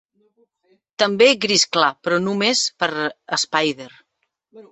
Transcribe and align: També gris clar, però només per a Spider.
També 1.03 1.27
gris 1.43 1.65
clar, 1.75 1.91
però 2.07 2.19
només 2.29 2.63
per 2.85 2.89
a 3.37 3.39
Spider. 3.45 3.89